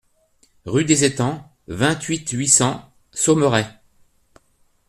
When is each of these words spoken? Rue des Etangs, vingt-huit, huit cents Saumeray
Rue 0.65 0.83
des 0.83 1.03
Etangs, 1.05 1.47
vingt-huit, 1.67 2.27
huit 2.31 2.47
cents 2.47 2.91
Saumeray 3.13 3.67